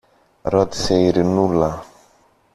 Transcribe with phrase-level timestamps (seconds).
[0.41, 1.83] ρώτησε η Ειρηνούλα.